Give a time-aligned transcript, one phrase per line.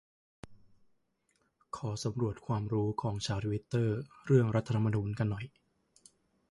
[1.77, 5.45] ขอสำรวจความรู้ ของชาวทวิตเตอร์เรื่อง รัฐธรรมนูญ กันหน่อย